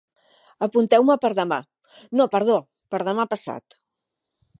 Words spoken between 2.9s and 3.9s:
per demà passat.